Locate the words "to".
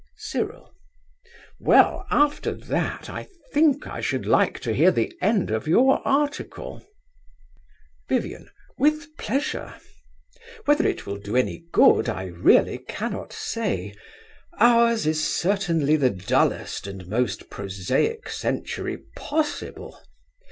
4.61-4.73